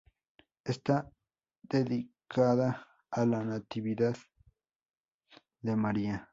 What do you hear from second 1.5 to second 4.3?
dedicada a la natividad